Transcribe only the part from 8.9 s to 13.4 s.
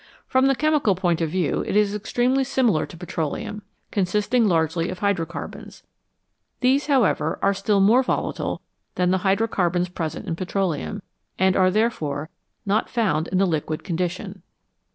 than the hydrocarbons present in petroleum, and are therefore not found in